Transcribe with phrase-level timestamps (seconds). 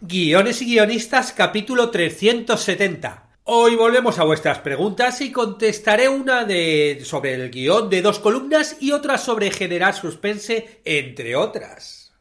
[0.00, 3.30] Guiones y guionistas capítulo 370.
[3.42, 8.76] Hoy volvemos a vuestras preguntas y contestaré una de sobre el guion de dos columnas
[8.78, 12.12] y otra sobre generar suspense, entre otras.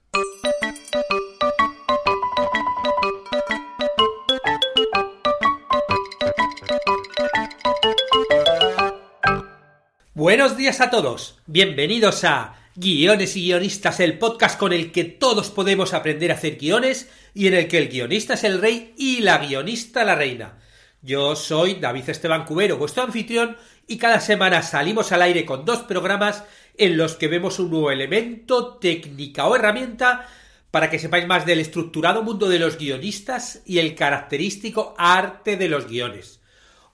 [10.15, 15.49] Buenos días a todos, bienvenidos a Guiones y Guionistas, el podcast con el que todos
[15.49, 19.21] podemos aprender a hacer guiones y en el que el guionista es el rey y
[19.21, 20.59] la guionista la reina.
[21.01, 25.79] Yo soy David Esteban Cubero, vuestro anfitrión, y cada semana salimos al aire con dos
[25.79, 26.43] programas
[26.77, 30.27] en los que vemos un nuevo elemento, técnica o herramienta
[30.69, 35.67] para que sepáis más del estructurado mundo de los guionistas y el característico arte de
[35.67, 36.36] los guiones.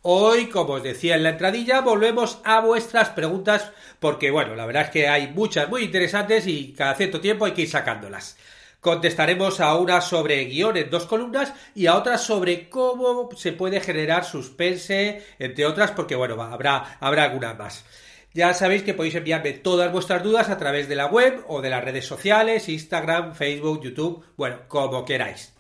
[0.06, 4.84] Hoy, como os decía en la entradilla, volvemos a vuestras preguntas porque, bueno, la verdad
[4.84, 8.36] es que hay muchas muy interesantes y cada cierto tiempo hay que ir sacándolas.
[8.82, 13.80] Contestaremos a una sobre guion en dos columnas y a otra sobre cómo se puede
[13.80, 17.86] generar suspense, entre otras, porque, bueno, habrá, habrá algunas más.
[18.34, 21.70] Ya sabéis que podéis enviarme todas vuestras dudas a través de la web o de
[21.70, 25.54] las redes sociales, Instagram, Facebook, YouTube, bueno, como queráis.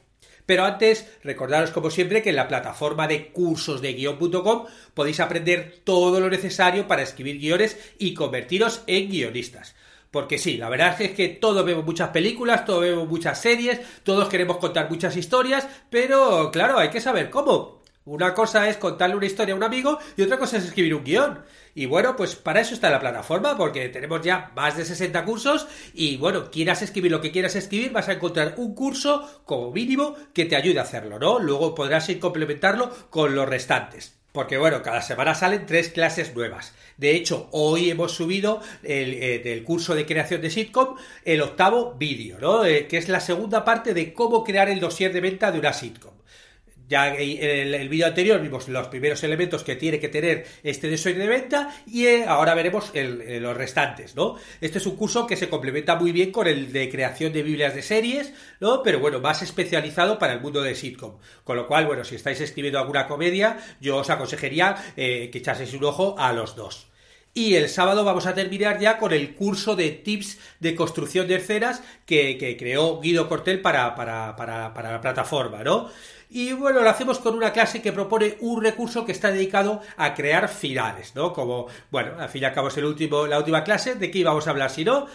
[0.46, 3.82] Pero antes, recordaros como siempre que en la plataforma de cursos
[4.94, 9.76] podéis aprender todo lo necesario para escribir guiones y convertiros en guionistas.
[10.12, 14.30] Porque sí, la verdad es que todos vemos muchas películas, todos vemos muchas series, todos
[14.30, 17.83] queremos contar muchas historias, pero claro, hay que saber cómo.
[18.06, 21.06] Una cosa es contarle una historia a un amigo y otra cosa es escribir un
[21.06, 21.40] guion.
[21.74, 25.68] Y bueno, pues para eso está la plataforma, porque tenemos ya más de 60 cursos
[25.94, 30.16] y bueno, quieras escribir lo que quieras escribir, vas a encontrar un curso como mínimo
[30.34, 31.40] que te ayude a hacerlo, ¿no?
[31.40, 34.18] Luego podrás ir complementarlo con los restantes.
[34.34, 36.74] Porque bueno, cada semana salen tres clases nuevas.
[36.98, 42.40] De hecho, hoy hemos subido el, eh, curso de creación de sitcom el octavo vídeo,
[42.40, 42.66] ¿no?
[42.66, 45.72] Eh, que es la segunda parte de cómo crear el dossier de venta de una
[45.72, 46.14] sitcom.
[46.88, 51.20] Ya en el, vídeo anterior vimos los primeros elementos que tiene que tener este diseño
[51.20, 54.36] de venta y eh, ahora veremos los restantes, ¿no?
[54.60, 57.74] Este es un curso que se complementa muy bien con el de creación de Biblias
[57.74, 58.84] de series, ¿no?
[58.84, 61.18] Pero bueno, más especializado para el mundo de sitcom.
[61.44, 65.74] Con lo cual, bueno, si estáis escribiendo alguna comedia, yo os aconsejaría eh, que echaseis
[65.74, 66.93] un ojo a los dos.
[67.36, 71.36] Y el sábado vamos a terminar ya con el curso de tips de construcción de
[71.38, 75.90] escenas que, creó Guido Cortel para, para, para, la plataforma, ¿no?
[76.30, 80.14] Y bueno, lo hacemos con una clase que propone un recurso que está dedicado a
[80.14, 81.34] crear finales, ¿no?
[81.34, 84.20] Como, bueno, al fin y al cabo es el último, la última clase, ¿de qué
[84.20, 84.70] íbamos a hablar?
[84.70, 85.08] Si no,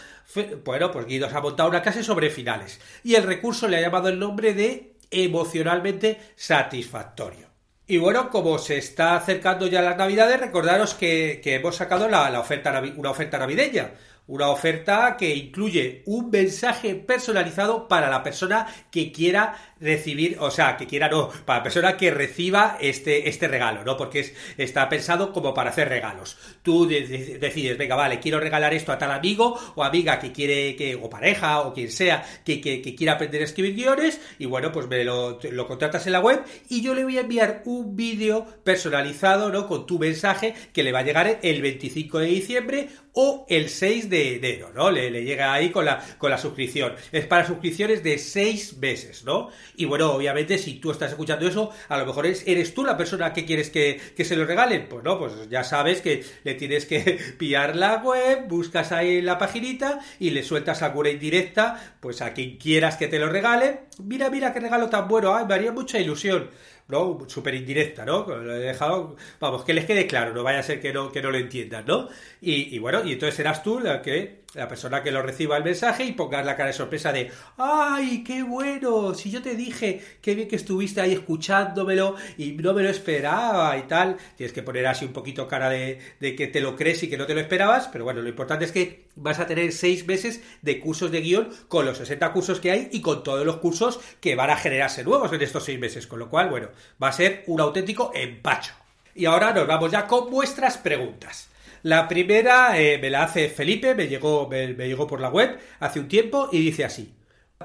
[0.65, 2.81] bueno, pues Guido ha montado una clase sobre finales.
[3.05, 7.48] Y el recurso le ha llamado el nombre de emocionalmente satisfactorio.
[7.91, 12.83] Y bueno, como se está acercando ya las navidades, recordaros que, hemos sacado la, oferta,
[12.97, 13.93] una oferta navideña.
[14.27, 20.77] Una oferta que incluye un mensaje personalizado para la persona que quiera recibir, o sea,
[20.77, 23.97] que quiera no, para la persona que reciba este, este regalo, ¿no?
[23.97, 26.37] Porque es, está pensado como para hacer regalos.
[26.63, 30.95] Tú decides, venga, vale, quiero regalar esto a tal amigo o amiga que quiere, que,
[30.97, 34.89] o pareja o quien sea, que, que, quiera aprender a escribir guiones, y bueno, pues
[34.89, 38.47] me lo, lo contratas en la web y yo le voy a enviar un vídeo
[38.65, 39.67] personalizado, ¿no?
[39.67, 44.11] Con tu mensaje que le va a llegar el 25 de diciembre o el 6
[44.11, 44.91] de enero, ¿no?
[44.91, 46.95] Le, le llega ahí con la, con la suscripción.
[47.13, 49.51] Es para suscripciones de 6 meses, ¿no?
[49.79, 53.33] Y bueno, obviamente, si tú estás escuchando eso, a lo mejor eres, tú la persona
[53.33, 54.89] que quieres que, se lo regalen.
[54.89, 59.39] Pues no, pues ya sabes que le tienes que pillar la web, buscas ahí la
[59.39, 63.83] paginita y le sueltas alguna indirecta, pues a quien quieras que te lo regale.
[64.03, 66.51] Mira, mira qué regalo tan bueno, ay, me haría mucha ilusión.
[66.89, 67.19] ¿no?
[67.29, 68.27] Súper indirecta, ¿no?
[68.27, 71.21] Lo he dejado, vamos, que les quede claro, no vaya a ser que no, que
[71.21, 72.09] no lo entiendan, ¿no?
[72.41, 75.65] Y, y bueno, y entonces serás tú la que la persona que lo reciba el
[75.65, 79.13] mensaje y pongas la cara de sorpresa de ¡Ay, qué bueno!
[79.15, 83.77] Si yo te dije qué bien que estuviste ahí escuchándomelo y no me lo esperaba
[83.77, 84.17] y tal.
[84.37, 87.19] Tienes que poner así un poquito cara de, de que te lo crees y que
[87.19, 90.41] no te lo esperabas, pero bueno, lo importante es que vas a tener seis meses
[90.63, 94.01] de cursos de guion con los 60 cursos que hay y con todos los cursos
[94.21, 96.07] que van a generarse nuevos en estos seis meses.
[96.07, 96.69] Con lo cual, bueno,
[97.03, 98.73] va a ser un auténtico empacho.
[99.15, 101.49] Y ahora nos vamos ya con vuestras preguntas.
[101.83, 106.01] La primera eh, me la hace Felipe, me llegó, me, llegó por la web hace
[106.01, 107.15] un tiempo y dice así.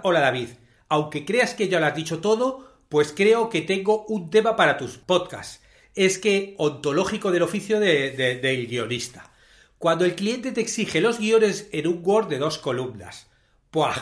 [0.03, 0.49] Hola David,
[0.89, 4.77] aunque creas que ya lo has dicho todo, pues creo que tengo un tema para
[4.77, 5.61] tus podcasts.
[5.95, 9.31] Es que ontológico del oficio del guionista.
[9.79, 13.27] Cuando el cliente te exige los guiones en un Word de dos columnas.
[13.71, 13.95] ¡Puah!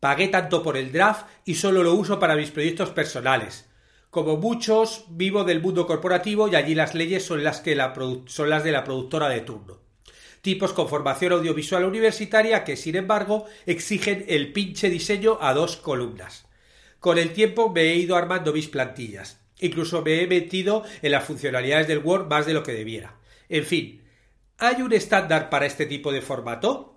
[0.00, 3.66] Pagué tanto por el draft y solo lo uso para mis proyectos personales.
[4.14, 7.76] Como muchos, vivo del mundo corporativo y allí las leyes son las, que
[8.26, 9.80] son las de la productora de turno.
[10.40, 16.46] Tipos con formación audiovisual universitaria que, sin embargo, exigen el pinche diseño a dos columnas.
[17.00, 19.40] Con el tiempo me he ido armando mis plantillas.
[19.58, 23.16] Incluso me he metido en las funcionalidades del Word más de lo que debiera.
[23.48, 24.04] En fin,
[24.58, 26.93] ¿hay un estándar para este tipo de formato?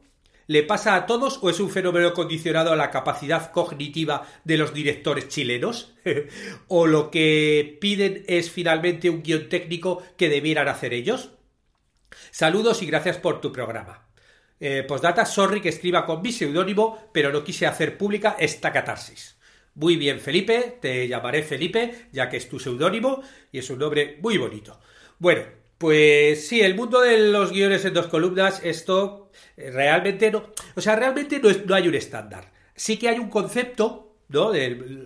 [0.47, 4.73] ¿Le pasa a todos o es un fenómeno condicionado a la capacidad cognitiva de los
[4.73, 5.93] directores chilenos?
[6.69, 11.31] ¿O lo que piden es finalmente un guion técnico que debieran hacer ellos?
[12.31, 14.07] Saludos y gracias por tu programa.
[14.59, 19.37] Eh, postdata, sorry que escriba con mi seudónimo, pero no quise hacer pública esta catarsis.
[19.75, 23.21] Muy bien, Felipe, te llamaré Felipe, ya que es tu seudónimo
[23.51, 24.79] y es un nombre muy bonito.
[25.19, 25.43] Bueno,
[25.77, 30.43] pues sí, el mundo de los guiones en dos columnas, esto eh, realmente no.
[30.75, 32.51] O sea, realmente no, no hay un estándar.
[32.75, 34.51] Sí que hay un concepto, ¿no?
[34.51, 35.05] De,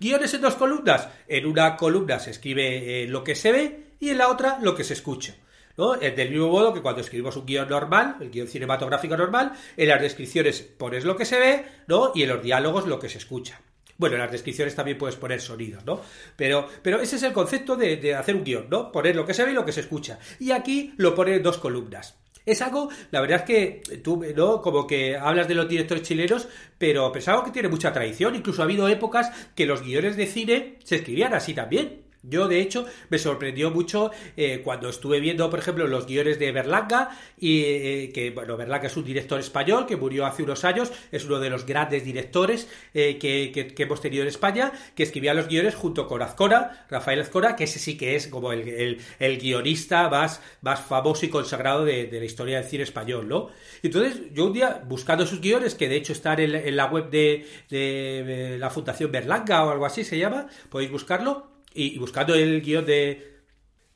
[0.00, 1.08] guiones en dos columnas.
[1.28, 4.74] En una columna se escribe eh, lo que se ve y en la otra lo
[4.74, 5.36] que se escucha.
[5.76, 5.92] ¿no?
[5.92, 10.02] Del mismo modo que cuando escribimos un guion normal, el guion cinematográfico normal, en las
[10.02, 12.10] descripciones pones lo que se ve, ¿no?
[12.16, 13.60] Y en los diálogos lo que se escucha.
[13.98, 16.00] Bueno, en las descripciones también puedes poner sonidos, ¿no?
[16.36, 18.92] Pero, pero ese es el concepto de, hacer un guion, ¿no?
[18.92, 20.20] Poner lo que se ve y lo que se escucha.
[20.38, 22.16] Y aquí lo pone en dos columnas.
[22.46, 24.62] Es algo, la verdad es que tú, ¿no?
[24.62, 26.48] Como que hablas de los directores chilenos,
[26.78, 28.36] pero, algo que tiene mucha tradición.
[28.36, 32.07] Incluso ha habido épocas que los guiones de cine se escribían así también.
[32.22, 36.50] Yo, de hecho, me sorprendió mucho eh, cuando estuve viendo, por ejemplo, los guiones de
[36.50, 40.90] Berlanga, y eh, que, bueno, Berlanga es un director español que murió hace unos años,
[41.12, 45.46] es uno de los grandes directores eh, que, hemos tenido en España, que escribía los
[45.46, 50.42] guiones junto con Azcona, Rafael Azcona, que ese sí que es como el, guionista más,
[50.60, 53.48] más famoso y consagrado de, la historia del cine español, ¿no?
[53.82, 57.46] Entonces, yo un día, buscando sus guiones, que de hecho están en, la web de,
[57.70, 62.86] de la Fundación Berlanga o algo así se llama, podéis buscarlo, y, buscando el guion
[62.86, 63.40] de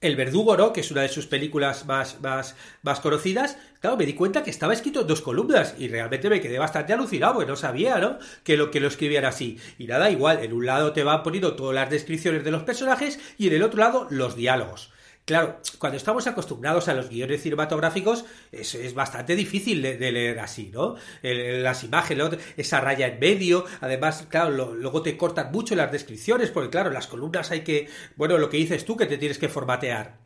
[0.00, 0.72] El Verdugo, ¿no?
[0.72, 4.50] Que es una de sus películas más, más, más conocidas, claro, me di cuenta que
[4.50, 8.18] estaba escrito en dos columnas y realmente me quedé bastante alucinado, porque no sabía, ¿no?
[8.44, 9.58] Que lo, que lo escribían así.
[9.78, 13.20] Y nada, igual, en un lado te van poniendo todas las descripciones de los personajes
[13.38, 14.90] y en el otro lado los diálogos.
[15.24, 20.70] Claro, cuando estamos acostumbrados a los guiones cinematográficos, es, es bastante difícil de, leer así,
[20.72, 20.96] ¿no?
[21.22, 26.70] las imágenes, esa raya en medio, además, claro, luego te cortan mucho las descripciones, porque
[26.70, 30.18] claro, las columnas hay que, bueno, lo que dices tú, que te tienes que formatear.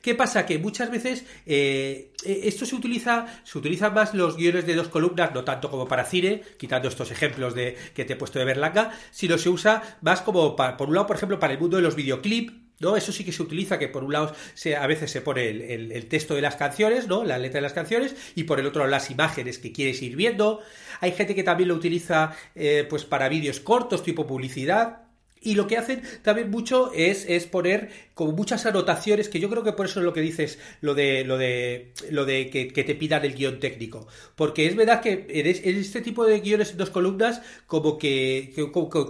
[0.00, 0.46] ¿Qué pasa?
[0.46, 4.86] Que muchas veces eh, e, esto se utiliza, se utilizan más los guiones de dos
[4.88, 8.44] columnas, no tanto como para cine, quitando estos ejemplos de que te he puesto de
[8.44, 11.82] Berlanga, sino se usa más como, por un lado, por ejemplo, para el mundo de
[11.82, 12.96] los videoclips, ¿no?
[12.96, 16.06] Eso sí que se utiliza, que por un lado se, a veces se pone el,
[16.06, 17.24] texto de las canciones, ¿no?
[17.24, 20.60] La letra de las canciones, y por el otro las imágenes que quieres ir viendo.
[21.00, 25.05] Hay gente que también lo utiliza eh, pues para vídeos cortos, tipo publicidad.
[25.46, 29.62] Y lo que hacen también mucho es, es poner como muchas anotaciones, que yo creo
[29.62, 32.94] que por eso es lo que dices, lo de, lo de, lo de que, te
[32.94, 34.08] pidan el guion técnico.
[34.34, 38.54] Porque es verdad que en, este tipo de guiones en dos columnas, como que,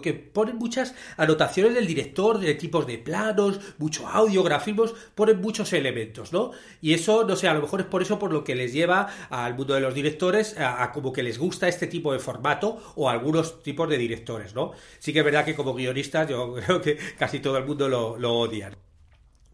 [0.03, 5.73] que, ponen muchas anotaciones del director, de tipos de planos, mucho audio, grafismos, ponen muchos
[5.73, 6.51] elementos, ¿no?
[6.83, 9.09] Y eso, no sé, a lo mejor es por eso por lo que les lleva
[9.31, 13.09] al mundo de los directores a, como que les gusta este tipo de formato o
[13.09, 14.73] algunos tipos de directores, ¿no?
[14.99, 18.33] Sí que es verdad que como guionistas yo creo que casi todo el mundo lo,
[18.33, 18.75] odian.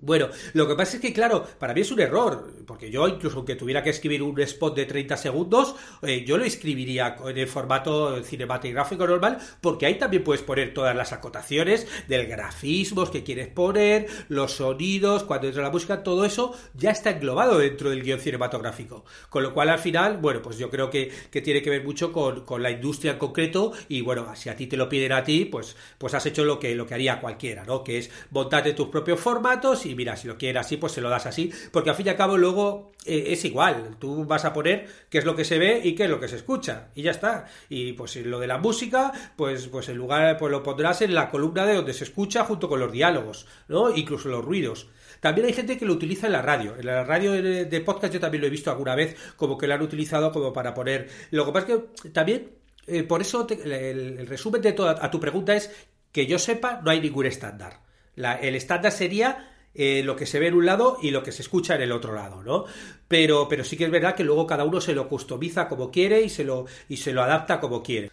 [0.05, 3.37] Bueno, lo que pasa es que, claro, para mí es un error, porque yo incluso
[3.37, 7.47] aunque tuviera que escribir un spot de 30 segundos, eh, yo lo escribiría en el
[7.47, 13.47] formato cinematográfico normal, porque ahí también puedes poner todas las acotaciones del grafismos que quieres
[13.47, 18.19] poner, los sonidos, cuando entra la música, todo eso ya está englobado dentro del guion
[18.19, 19.05] cinematográfico.
[19.31, 22.61] Con lo cual, al final, bueno, pues yo creo que, tiene que ver mucho con,
[22.61, 25.77] la industria en concreto, y bueno, si a ti te lo piden a ti, pues,
[25.97, 27.85] pues has hecho lo que, lo que haría cualquiera, ¿no?
[27.85, 31.01] Que es montarte tus propios formatos y y mira, si lo quieres así, pues se
[31.01, 34.45] lo das así, porque al fin y al cabo luego eh, es igual, tú vas
[34.45, 36.89] a poner qué es lo que se ve y qué es lo que se escucha,
[36.95, 37.47] y ya está.
[37.69, 41.31] Y pues lo de la música, pues, pues en lugar, pues lo pondrás en la
[41.31, 43.95] columna de donde se escucha junto con los diálogos, ¿no?
[43.95, 44.89] Incluso los ruidos.
[45.21, 46.75] También hay gente que lo utiliza en la radio.
[46.77, 49.75] En la radio de, podcast yo también lo he visto alguna vez, como que lo
[49.75, 51.09] han utilizado como para poner.
[51.31, 52.51] Lo que pasa es que también,
[52.89, 55.71] eh, por eso el, resumen de toda a tu pregunta es
[56.11, 57.81] que yo sepa, no hay ningún estándar.
[58.17, 61.43] el estándar sería eh, lo que se ve en un lado y lo que se
[61.43, 62.65] escucha en el otro lado, ¿no?
[63.09, 66.23] Pero, pero sí que es verdad que luego cada uno se lo customiza como quiere
[66.23, 68.11] y se lo, y se lo adapta como quiere.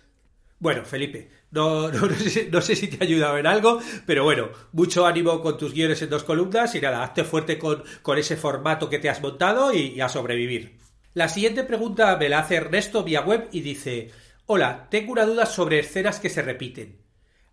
[0.59, 1.89] Bueno, Felipe, No,
[2.51, 6.01] no, sé, si te ha ayudado en algo, pero bueno, mucho ánimo con tus guiones
[6.01, 7.83] en dos columnas y nada, hazte fuerte con,
[8.17, 10.77] ese formato que te has montado y, a sobrevivir.
[11.13, 14.11] La siguiente pregunta me la hace Ernesto vía web y dice:
[14.45, 17.01] Hola, tengo una duda sobre escenas que se repiten.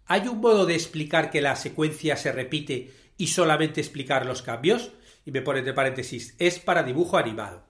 [0.07, 4.93] ¿Hay un modo de explicar que la secuencia se repite y solamente explicar los cambios?
[5.25, 7.65] Y me pone entre paréntesis, es para dibujo animado.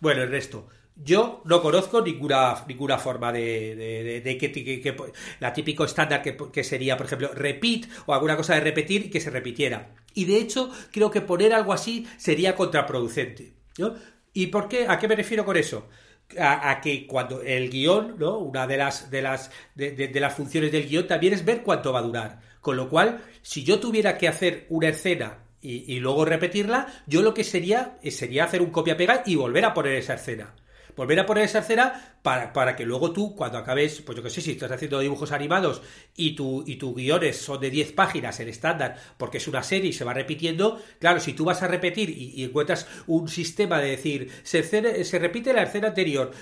[0.00, 4.96] Bueno, Ernesto, yo no conozco ninguna, ninguna forma de, de, que,
[5.40, 9.20] la típico estándar que, sería, por ejemplo, repeat o alguna cosa de repetir y que
[9.20, 9.94] se repitiera.
[10.14, 13.52] Y de hecho, creo que poner algo así sería contraproducente.
[14.32, 14.86] ¿Y por qué?
[14.88, 15.86] ¿A qué me refiero con eso?
[16.38, 18.38] A, que cuando el guion, ¿no?
[18.38, 21.98] Una de las, de las, de, las funciones del guion también es ver cuánto va
[21.98, 22.40] a durar.
[22.66, 27.22] Con lo cual, si yo tuviera que hacer una escena y, y luego repetirla, yo
[27.22, 30.52] lo que sería sería hacer un copia-pega y volver a poner esa escena.
[30.96, 34.30] Volver a poner esa escena para, para que luego tú, cuando acabes, pues yo que
[34.30, 35.80] sé, si estás haciendo dibujos animados
[36.16, 39.90] y tu, y tus guiones son de 10 páginas en estándar, porque es una serie
[39.90, 43.90] y se va repitiendo, claro, si tú vas a repetir y, encuentras un sistema de
[43.90, 44.64] decir, se,
[45.04, 46.32] se repite la escena anterior,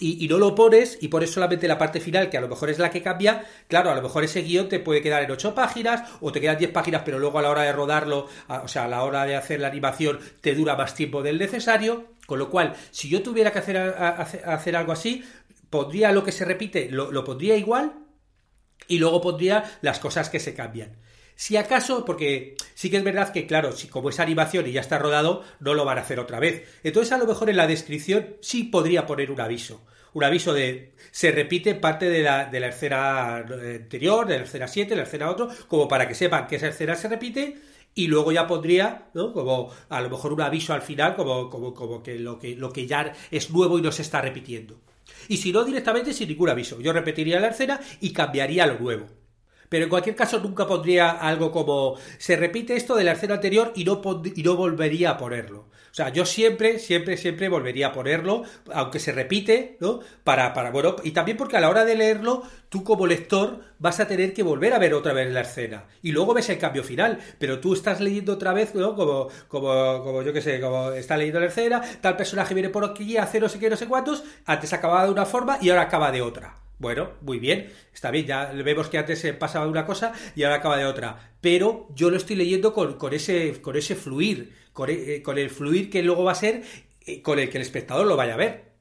[0.00, 2.78] y, no lo pones y pones solamente la parte final, que a lo mejor es
[2.78, 6.10] la que cambia, claro, a lo mejor ese guion te puede quedar en 8 páginas
[6.20, 8.88] o te quedan 10 páginas, pero luego a la hora de rodarlo, o sea, a
[8.88, 12.12] la hora de hacer la animación, te dura más tiempo del necesario.
[12.26, 15.24] Con lo cual, si yo tuviera que hacer, hacer algo así,
[15.70, 17.92] pondría lo que se repite, lo, lo pondría igual
[18.88, 20.96] y luego pondría las cosas que se cambian.
[21.42, 24.80] Si acaso, porque sí que es verdad que, claro, si como es animación y ya
[24.80, 26.68] está rodado, no lo van a hacer otra vez.
[26.84, 29.84] Entonces, a lo mejor en la descripción sí podría poner un aviso.
[30.12, 34.68] Un aviso de se repite parte de la, de la escena anterior, de la escena
[34.68, 37.58] 7, de la escena otro, como para que sepan que esa escena se repite
[37.92, 39.32] y luego ya pondría, ¿no?
[39.32, 42.72] Como a lo mejor un aviso al final, como, como, como que, lo que lo
[42.72, 44.80] que ya es nuevo y no se está repitiendo.
[45.26, 46.80] Y si no, directamente sin ningún aviso.
[46.80, 49.21] Yo repetiría la escena y cambiaría lo nuevo.
[49.72, 53.72] Pero en cualquier caso nunca pondría algo como se repite esto de la escena anterior
[53.74, 54.02] y no,
[54.36, 55.60] y no volvería a ponerlo.
[55.60, 60.00] O sea, yo siempre, siempre, siempre volvería a ponerlo, aunque se repite, ¿no?
[60.24, 63.98] Para, para, bueno, y también porque a la hora de leerlo, tú como lector vas
[63.98, 65.86] a tener que volver a ver otra vez la escena.
[66.02, 68.94] Y luego ves el cambio final, pero tú estás leyendo otra vez, ¿no?
[68.94, 72.84] Como, como, como yo qué sé, como está leyendo la escena, tal personaje viene por
[72.84, 75.80] aquí, hace no sé qué, no sé cuántos, antes acababa de una forma y ahora
[75.80, 76.58] acaba de otra.
[76.78, 80.56] Bueno, muy bien, está bien, ya vemos que antes se pasaba una cosa y ahora
[80.56, 81.34] acaba de otra.
[81.40, 84.52] Pero yo lo estoy leyendo con, con ese, con ese fluir,
[84.88, 86.62] eh, con, el fluir que luego va a ser
[87.06, 88.72] eh, con el que el espectador lo vaya a ver.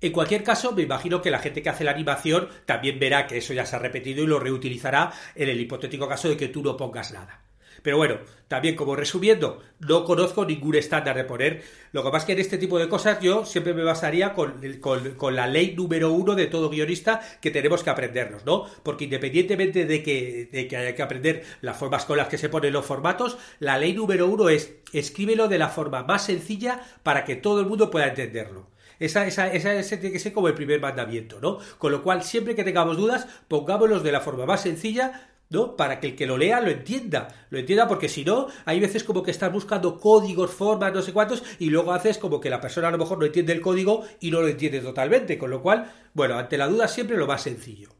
[0.00, 3.38] En cualquier caso, me imagino que la gente que hace la animación también verá que
[3.38, 6.62] eso ya se ha repetido y lo reutilizará en el hipotético caso de que tú
[6.62, 7.43] no pongas nada.
[7.82, 11.62] Pero bueno, también como resumiendo, no conozco ningún estándar de poner.
[11.92, 15.36] Lo que pasa que en este tipo de cosas yo siempre me basaría con, con,
[15.36, 18.66] la ley número uno de todo guionista que tenemos que aprendernos, ¿no?
[18.82, 22.48] Porque independientemente de que, de que haya que aprender las formas con las que se
[22.48, 27.24] ponen los formatos, la ley número uno es escríbelo de la forma más sencilla para
[27.24, 28.68] que todo el mundo pueda entenderlo.
[29.00, 31.58] Esa, esa, ese tiene que ser como el primer mandamiento, ¿no?
[31.78, 35.76] Con lo cual, siempre que tengamos dudas, pongámoslos de la forma más sencilla ¿no?
[35.76, 39.04] Para que el que lo lea lo entienda, lo entienda porque si no, hay veces
[39.04, 42.60] como que estás buscando códigos, formas, no sé cuántos, y luego haces como que la
[42.60, 45.62] persona a lo mejor no entiende el código y no lo entiende totalmente, con lo
[45.62, 47.90] cual, bueno, ante la duda siempre lo más sencillo.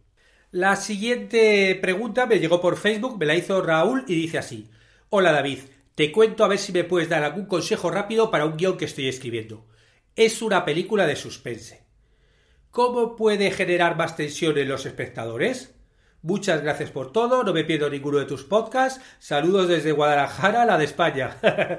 [0.50, 4.70] La siguiente pregunta me llegó por Facebook, me la hizo Raúl y dice así,
[5.10, 5.58] Hola David,
[5.94, 8.84] te cuento a ver si me puedes dar algún consejo rápido para un guion que
[8.84, 9.66] estoy escribiendo.
[10.16, 11.84] Es una película de suspense.
[12.70, 15.74] ¿Cómo puede generar más tensión en los espectadores?
[16.24, 18.98] Muchas gracias por todo, no me pierdo ninguno de tus podcasts.
[19.18, 21.36] Saludos desde Guadalajara, la de España.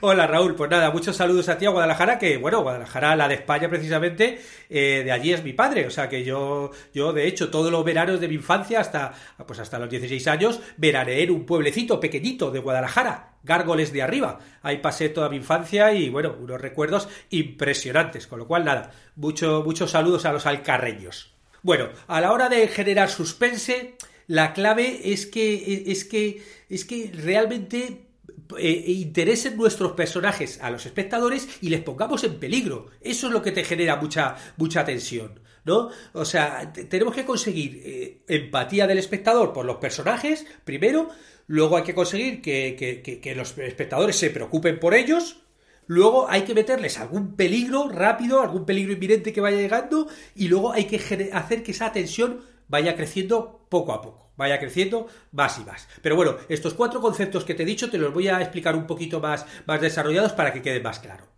[0.00, 3.36] Hola Raúl, pues nada, muchos saludos a ti a Guadalajara, que bueno, Guadalajara, la de
[3.36, 7.48] España precisamente, eh, de allí es mi padre, o sea que yo, yo de hecho
[7.48, 9.12] todos los veranos de mi infancia hasta,
[9.46, 14.40] pues hasta los 16 años, veraneé en un pueblecito pequeñito de Guadalajara, Gárgoles de arriba.
[14.62, 19.62] Ahí pasé toda mi infancia y bueno, unos recuerdos impresionantes, con lo cual nada, mucho,
[19.64, 21.35] muchos saludos a los alcarreños.
[21.66, 23.96] Bueno, a la hora de generar suspense,
[24.28, 28.06] la clave es que, es que, es que realmente
[28.56, 32.86] eh, interesen nuestros personajes a los espectadores y les pongamos en peligro.
[33.00, 35.40] Eso es lo que te genera mucha, mucha tensión.
[35.64, 35.90] ¿No?
[36.12, 41.08] O sea, tenemos que conseguir eh, empatía del espectador por los personajes, primero,
[41.48, 45.38] luego hay que conseguir que los espectadores se preocupen por ellos,
[45.86, 50.72] Luego hay que meterles algún peligro rápido, algún peligro inminente que vaya llegando y luego
[50.72, 50.96] hay que
[51.32, 55.88] hacer que esa tensión vaya creciendo poco a poco, vaya creciendo más y más.
[56.02, 58.86] Pero bueno, estos cuatro conceptos que te he dicho te los voy a explicar un
[58.86, 59.46] poquito más,
[59.80, 61.28] desarrollados para que quede más claro.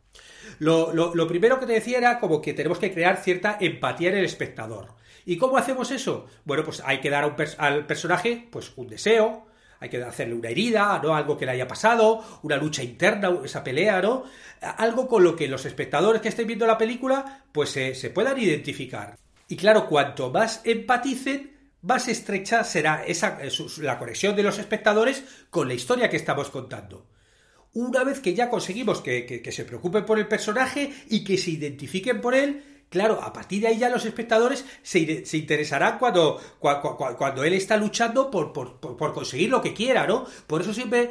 [0.59, 4.17] Lo, lo primero que te decía era como que tenemos que crear cierta empatía en
[4.17, 4.97] el espectador.
[5.25, 6.27] ¿Y cómo hacemos eso?
[6.45, 9.47] Bueno, pues hay que dar al personaje pues un deseo,
[9.81, 11.15] hay que hacerle una herida, ¿no?
[11.15, 14.25] Algo que le haya pasado, una lucha interna, esa pelea, ¿no?
[14.61, 19.17] Algo con lo que los espectadores que estén viendo la película, pues se puedan identificar.
[19.49, 23.39] Y claro, cuanto más empaticen, más estrecha será esa,
[23.79, 27.07] la conexión de los espectadores con la historia que estamos contando.
[27.73, 32.21] Una vez que ya conseguimos que, se preocupen por el personaje y que se identifiquen
[32.21, 35.01] por él, claro, a partir de ahí ya los espectadores se,
[35.33, 40.27] interesarán cuando, cuando, él está luchando por, por, conseguir lo que quiera, ¿no?
[40.47, 41.11] Por eso siempre,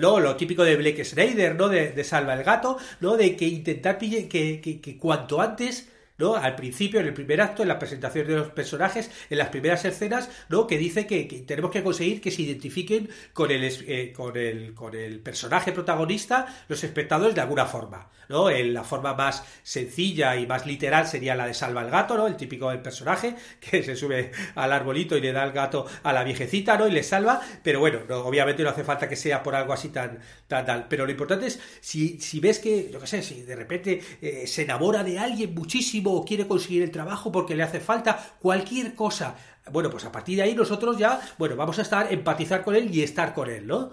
[0.00, 1.68] no, lo típico de Blake Snyder, ¿no?
[1.68, 3.16] De, Salva el Gato, ¿no?
[3.16, 5.88] De que intentar que, que cuanto antes
[6.18, 6.36] ¿no?
[6.36, 9.84] Al principio, en el primer acto, en la presentación de los personajes, en las primeras
[9.84, 10.66] escenas, ¿no?
[10.66, 14.94] Que dice que, tenemos que conseguir que se identifiquen con el, eh, con el, con
[14.94, 18.50] el personaje protagonista los espectadores de alguna forma, ¿no?
[18.50, 22.26] La forma más sencilla y más literal sería la de Salva el gato, ¿no?
[22.26, 26.12] El típico del personaje que se sube al arbolito y le da el gato a
[26.12, 26.86] la viejecita, ¿no?
[26.86, 30.18] Y le salva, pero bueno, obviamente no hace falta que sea por algo así tan,
[30.48, 33.56] tan tal, pero lo importante es si, si ves que, yo qué sé, si de
[33.56, 37.80] repente eh, se enamora de alguien muchísimo o quiere conseguir el trabajo porque le hace
[37.80, 39.36] falta, cualquier cosa.
[39.70, 42.94] Bueno, pues a partir de ahí nosotros ya, bueno, vamos a estar, empatizar con él
[42.94, 43.92] y estar con él, ¿no?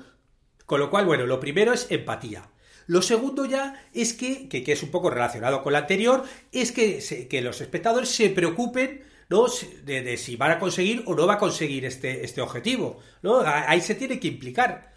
[0.65, 2.49] Con lo cual, bueno, lo primero es empatía.
[2.91, 6.99] Lo segundo ya es que, que, es un poco relacionado con lo anterior, es que,
[7.29, 9.45] que los espectadores se preocupen ¿no?
[9.85, 12.99] De, si van a conseguir o no va a conseguir este, este objetivo.
[13.21, 13.43] ¿no?
[13.45, 14.91] Ahí se tiene que implicar.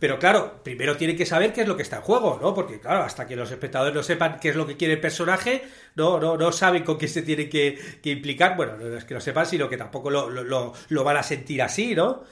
[0.00, 2.52] Pero claro, primero tienen que saber qué es lo que está en juego, ¿no?
[2.52, 5.62] Porque claro, hasta que los espectadores no sepan qué es lo que quiere el personaje,
[5.94, 8.56] no, no, no saben con qué se tiene que, implicar.
[8.56, 11.94] Bueno, no es que lo sepan, sino que tampoco lo, lo, van a sentir así,
[11.94, 12.24] ¿no?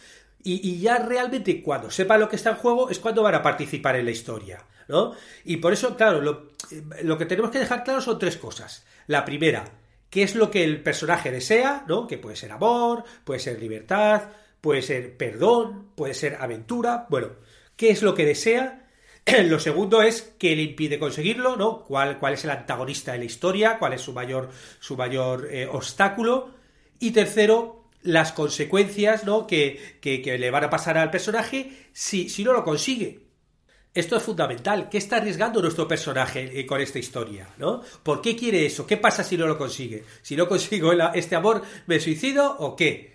[0.44, 3.96] Y, ya realmente cuando sepan lo que está en juego es cuando van a participar
[3.96, 5.14] en la historia, ¿no?
[5.44, 6.48] Y por eso, claro, lo,
[7.02, 8.84] lo que tenemos que dejar claro son tres cosas.
[9.06, 9.64] La primera,
[10.10, 12.06] qué es lo que el personaje desea, ¿no?
[12.06, 14.30] Que puede ser amor, puede ser libertad,
[14.60, 17.28] puede ser perdón, puede ser aventura, bueno,
[17.76, 18.78] ¿qué es lo que desea?
[19.44, 21.84] Lo segundo es qué le impide conseguirlo, ¿no?
[21.84, 23.78] ¿Cuál, cuál es el antagonista de la historia?
[23.78, 24.50] ¿Cuál es su mayor,
[24.80, 26.50] su mayor eh, obstáculo?
[26.98, 29.46] Y tercero, las consecuencias, ¿no?
[29.46, 33.20] Que, que, le van a pasar al personaje si, si no lo consigue.
[33.94, 34.88] Esto es fundamental.
[34.88, 37.48] ¿Qué está arriesgando nuestro personaje eh, con esta historia?
[37.58, 37.82] ¿no?
[38.02, 38.86] ¿Por qué quiere eso?
[38.86, 40.04] ¿Qué pasa si no lo consigue?
[40.22, 43.11] Si no consigo este amor, ¿me suicido o qué?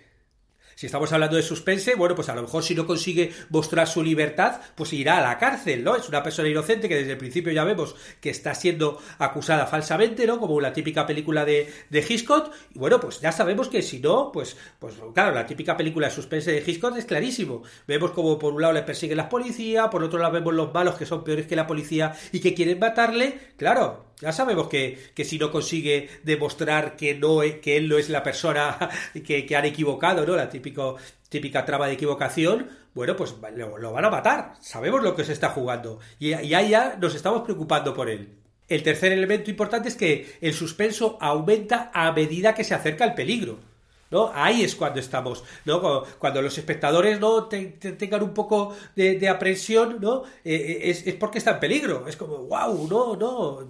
[0.78, 4.00] Si estamos hablando de suspense, bueno, pues a lo mejor si no consigue mostrar su
[4.00, 5.96] libertad, pues irá a la cárcel, ¿no?
[5.96, 10.24] Es una persona inocente que desde el principio ya vemos que está siendo acusada falsamente,
[10.24, 10.38] ¿no?
[10.38, 12.54] Como la típica película de, de Hitchcock.
[12.72, 16.14] Y bueno, pues ya sabemos que si no, pues, pues claro, la típica película de
[16.14, 17.64] suspense de Hitchcock es clarísimo.
[17.88, 20.94] Vemos como por un lado le persiguen las policías, por otro lado vemos los malos
[20.94, 23.36] que son peores que la policía y que quieren matarle.
[23.56, 28.22] Claro, ya sabemos que, si no consigue demostrar que, no, que él no es la
[28.22, 28.90] persona
[29.26, 30.36] que, que han equivocado, ¿no?
[30.36, 30.96] La típico,
[31.28, 34.54] típica trama de equivocación, bueno, pues lo, van a matar.
[34.60, 36.00] Sabemos lo que se está jugando.
[36.18, 38.34] Y, y ahí ya nos estamos preocupando por él.
[38.66, 43.14] El tercer elemento importante es que el suspenso aumenta a medida que se acerca el
[43.14, 43.60] peligro.
[44.10, 44.30] ¿No?
[44.34, 46.04] Ahí es cuando estamos, ¿no?
[46.18, 50.24] Cuando, los espectadores no tengan un poco de, de aprensión, ¿no?
[50.44, 52.06] Eh, eh, es, es, porque está en peligro.
[52.08, 53.68] Es como, wow, no, no.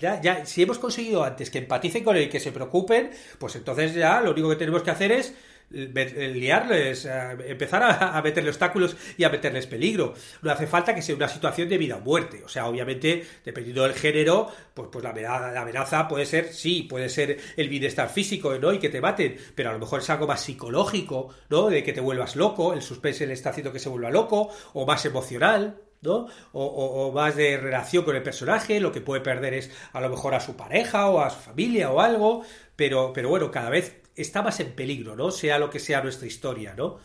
[0.00, 3.94] Ya, ya, si hemos conseguido antes que empaticen con él, que se preocupen, pues entonces
[3.94, 5.34] ya lo único que tenemos que hacer es
[5.70, 7.06] liarles,
[7.46, 10.14] empezar a, meterle obstáculos y a meterles peligro.
[10.42, 12.42] No hace falta que sea una situación de vida o muerte.
[12.44, 17.38] O sea, obviamente, dependiendo del género, pues, pues la, amenaza, puede ser, sí, puede ser
[17.56, 18.72] el bienestar físico, ¿no?
[18.72, 21.68] Y que te maten, pero a lo mejor es algo más psicológico, ¿no?
[21.68, 24.86] De que te vuelvas loco, el suspense le está haciendo que se vuelva loco, o
[24.86, 26.28] más emocional, ¿no?
[26.52, 30.08] O, o, más de relación con el personaje, lo que puede perder es a lo
[30.08, 32.42] mejor a su pareja o a su familia o algo,
[32.76, 35.30] pero, pero bueno, cada vez está más en peligro, ¿no?
[35.30, 36.98] Sea lo que sea nuestra historia, ¿no?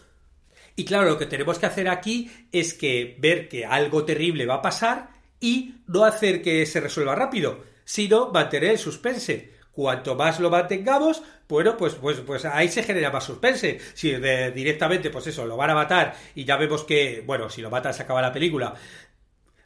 [0.76, 4.56] Y claro, lo que tenemos que hacer aquí es que ver que algo terrible va
[4.56, 9.54] a pasar y no hacer que se resuelva rápido, sino mantener el suspense.
[9.71, 13.80] Cuanto más lo mantengamos, bueno, pues, pues, pues ahí se genera más suspense.
[13.95, 17.71] Si directamente, pues eso, lo van a matar y ya vemos que, bueno, si lo
[17.71, 18.76] matan se acaba la película,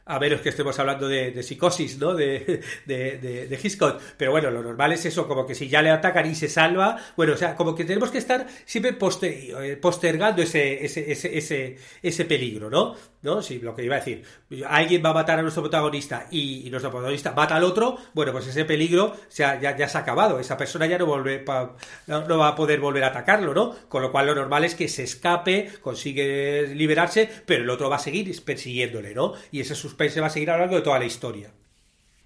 [0.08, 2.14] a menos que estemos hablando de, psicosis, ¿no?
[2.14, 3.98] De, de, de.
[4.16, 6.96] Pero bueno, lo normal es eso, como que si ya le atacan y se salva,
[7.14, 12.24] bueno, o sea, como que tenemos que estar siempre eh, postergando ese, ese, ese, ese,
[12.24, 12.96] peligro, ¿no?
[13.20, 13.42] ¿No?
[13.42, 14.22] Sí, lo que iba a decir.
[14.66, 18.46] Alguien va a matar a nuestro protagonista y, nuestro protagonista mata al otro, bueno, pues
[18.46, 20.40] ese peligro ya, ya, se ha acabado.
[20.40, 21.44] Esa persona ya no, vuelve
[22.06, 23.74] no, va a poder volver a atacarlo, ¿no?
[23.88, 27.96] Con lo cual lo normal es que se escape, consigue liberarse, pero el otro va
[27.96, 29.34] a seguir persiguiéndole, ¿no?
[29.50, 31.52] Y ese sus se va a seguir a lo largo de toda la historia.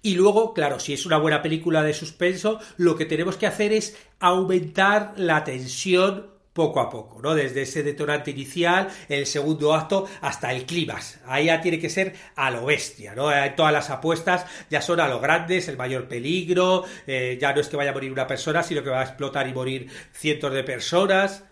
[0.01, 3.71] Y luego, claro, si es una buena película de suspenso, lo que tenemos que hacer
[3.71, 7.33] es aumentar la tensión poco a poco, ¿no?
[7.33, 11.19] Desde ese detonante inicial, el segundo acto, hasta el clímax.
[11.25, 13.29] Ahí ya tiene que ser a lo bestia, ¿no?
[13.55, 17.69] Todas las apuestas ya son a lo grandes, el mayor peligro, eh, ya no es
[17.69, 20.63] que vaya a morir una persona, sino que va a explotar y morir cientos de
[20.63, 21.43] personas.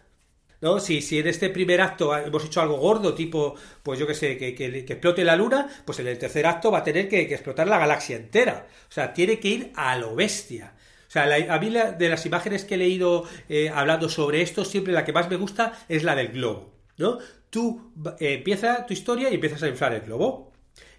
[0.62, 0.80] ¿No?
[0.80, 4.38] Si, si en este primer acto hemos hecho algo gordo, tipo, pues yo que sé,
[4.38, 7.68] que, que, explote la luna, pues en el tercer acto va a tener que, explotar
[7.68, 8.68] la galaxia entera.
[8.88, 10.74] O sea, tiene que ir a lo bestia.
[11.08, 14.94] O sea, a mí de las imágenes que he leído eh, hablando sobre esto, siempre
[14.94, 17.18] la que más me gusta es la del globo, ¿no?
[17.50, 20.54] Tú eh, empieza tu historia y empiezas a inflar el globo.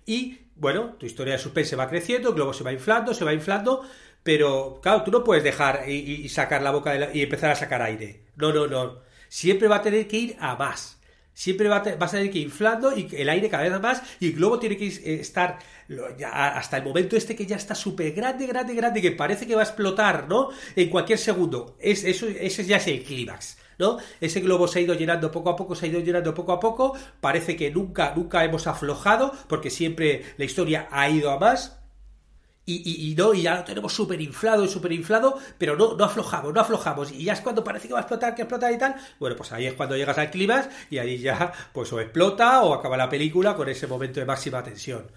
[0.04, 3.32] Y, bueno, tu historia de suspense va creciendo, el globo se va inflando, se va
[3.32, 3.88] inflando,
[4.22, 8.24] pero, claro, tú no puedes dejar y, sacar la boca y empezar a sacar aire.
[8.36, 10.98] No, no, no siempre va a tener que ir a más.
[11.32, 14.02] Siempre va a, vas a tener que ir inflando y el aire cada vez más
[14.20, 15.58] y el globo tiene que eh, estar
[16.30, 19.62] hasta el momento este que ya está súper grande, grande, grande, que parece que va
[19.62, 20.50] a explotar, ¿no?
[20.76, 21.78] En cualquier segundo.
[21.80, 23.56] Es, eso, ese ya es el clímax.
[23.78, 23.96] ¿no?
[24.20, 26.60] Ese globo se ha ido llenando poco a poco, se ha ido llenando poco a
[26.60, 31.81] poco, parece que nunca, nunca hemos aflojado, porque siempre la historia ha ido a más,
[32.64, 36.04] y, y, no, y ya lo tenemos súper inflado y súper inflado, pero no, no
[36.04, 37.10] aflojamos, no aflojamos.
[37.10, 38.94] Y ya es cuando parece que va a explotar, que explota y tal.
[39.18, 42.74] Bueno, pues ahí es cuando llegas al clima y ahí ya, pues o explota o
[42.74, 45.10] acaba la película con ese momento de máxima tensión.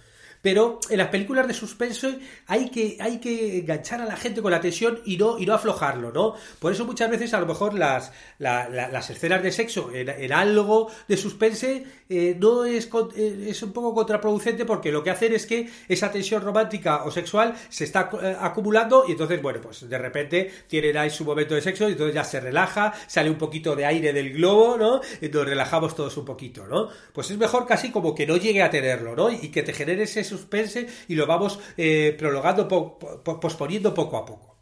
[0.45, 2.07] Pero en las películas de suspenso
[2.45, 5.55] hay que, hay que enganchar a la gente con la tensión y no, y no
[5.55, 6.35] aflojarlo, ¿no?
[6.59, 11.17] Por eso muchas veces a lo mejor las, las escenas de sexo en, algo de
[11.17, 15.67] suspense eh, no es, eh, es un poco contraproducente porque lo que hacen es que
[15.89, 20.51] esa tensión romántica o sexual se está eh, acumulando y entonces, bueno, pues de repente
[20.67, 23.87] tienen ahí su momento de sexo y entonces ya se relaja, sale un poquito de
[23.87, 25.01] aire del globo, ¿no?
[25.21, 26.89] Y nos relajamos todos un poquito, ¿no?
[27.13, 29.31] Pues es mejor casi como que no llegue a tenerlo, ¿no?
[29.31, 34.55] Y que te genere ese suspense y lo vamos eh, prolongando, posponiendo poco a poco.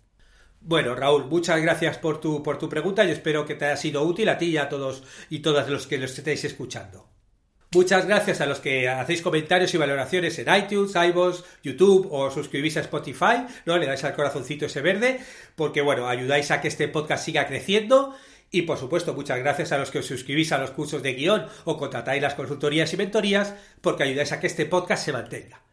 [0.62, 4.04] Bueno, Raúl, muchas gracias por tu, por tu pregunta y espero que te haya sido
[4.04, 7.10] útil a ti y a todos y todas los que los estéis escuchando.
[7.74, 12.78] Muchas gracias a los que hacéis comentarios y valoraciones en iTunes, iVoox, YouTube o suscribís
[12.78, 13.80] a Spotify, ¿no?
[13.80, 15.20] Le dais al corazoncito ese verde,
[15.56, 18.16] porque bueno, ayudáis a que este podcast siga creciendo.
[18.56, 21.48] Y por supuesto, muchas gracias a los que os suscribís a los cursos de guion
[21.66, 25.64] o contratáis las consultorías y mentorías, porque ayudáis a que este podcast se mantenga.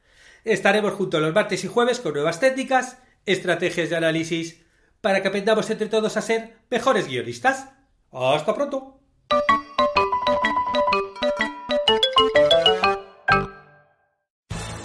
[0.44, 4.62] Estaremos juntos los martes y jueves con nuevas técnicas, estrategias de análisis,
[5.02, 7.68] para que aprendamos entre todos a ser mejores guionistas.
[8.12, 8.98] ¡Hasta pronto!